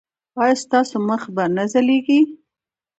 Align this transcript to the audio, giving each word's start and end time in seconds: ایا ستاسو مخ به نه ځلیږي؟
ایا 0.41 0.55
ستاسو 0.63 0.95
مخ 1.07 1.21
به 1.35 1.43
نه 1.55 1.63
ځلیږي؟ 1.71 2.19